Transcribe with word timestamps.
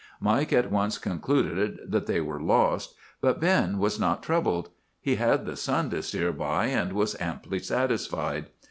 Mike 0.19 0.51
at 0.51 0.71
once 0.71 0.97
concluded 0.97 1.77
that 1.87 2.07
they 2.07 2.19
were 2.19 2.41
lost, 2.41 2.95
but 3.21 3.39
Ben 3.39 3.77
was 3.77 3.99
not 3.99 4.23
troubled. 4.23 4.69
He 4.99 5.17
had 5.17 5.45
the 5.45 5.55
sun 5.55 5.91
to 5.91 6.01
steer 6.01 6.31
by, 6.31 6.65
and 6.65 6.93
was 6.93 7.15
amply 7.21 7.59
satisfied. 7.59 8.47